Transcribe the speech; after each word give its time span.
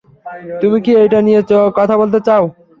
তুমি 0.61 0.77
কি 0.85 0.91
এইটা 1.01 1.19
নিয়ে 1.27 1.41
কথা 1.77 1.95
বলতে 2.01 2.19
চাও? 2.27 2.43